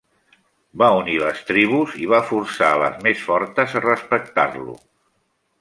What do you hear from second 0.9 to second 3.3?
unir les tribus i va forçar a les més